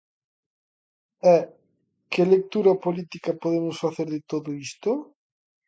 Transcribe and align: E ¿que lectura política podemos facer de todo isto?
E 1.35 1.37
¿que 2.11 2.23
lectura 2.33 2.73
política 2.85 3.31
podemos 3.43 3.75
facer 3.83 4.07
de 4.15 4.21
todo 4.31 4.49
isto? 4.67 4.91